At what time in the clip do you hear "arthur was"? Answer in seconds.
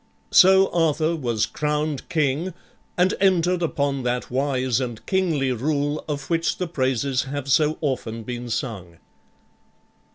0.71-1.45